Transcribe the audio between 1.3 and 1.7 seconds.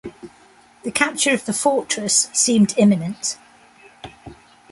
of the